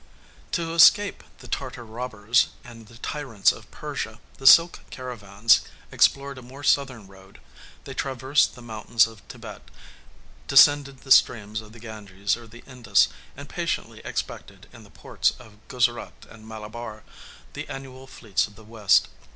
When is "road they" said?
7.05-7.93